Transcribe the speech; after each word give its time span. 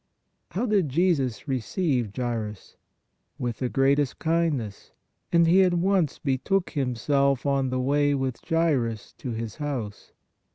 How 0.49 0.65
did 0.65 0.89
Jesus 0.89 1.47
receive 1.47 2.11
Jairus? 2.15 2.75
With 3.37 3.57
the 3.59 3.69
greatest 3.69 4.17
kindness 4.17 4.93
and 5.31 5.45
He 5.45 5.61
at 5.61 5.75
once 5.75 6.17
betook 6.17 6.71
Himself 6.71 7.45
on 7.45 7.69
the 7.69 7.79
way 7.79 8.15
with 8.15 8.37
Jairus 8.43 9.13
to 9.19 9.29
his 9.29 9.57
house. 9.57 10.11